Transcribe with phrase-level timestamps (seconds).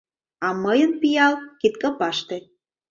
[0.45, 2.37] А мыйын пиал— кидкопаште.